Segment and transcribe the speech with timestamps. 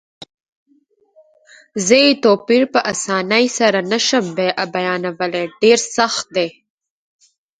[1.85, 4.25] زه یې توپیر په اسانۍ سره نه شم
[4.75, 6.49] بیانولای، ډېر سخت دی.